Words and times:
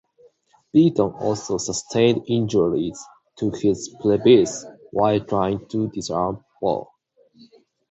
Beaton 0.73 1.11
also 1.13 1.59
sustained 1.59 2.23
injuries 2.25 2.99
to 3.37 3.51
his 3.51 3.95
pelvis 4.01 4.65
while 4.89 5.19
trying 5.19 5.67
to 5.67 5.89
disarm 5.89 6.43
Ball. 6.59 6.89